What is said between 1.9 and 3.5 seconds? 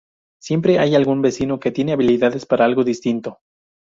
habilidades para algo distinto.